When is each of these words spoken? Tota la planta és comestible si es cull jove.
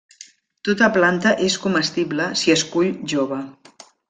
Tota 0.69 0.85
la 0.87 0.93
planta 0.95 1.33
és 1.49 1.59
comestible 1.67 2.29
si 2.45 2.57
es 2.57 2.65
cull 2.75 2.91
jove. 3.15 3.41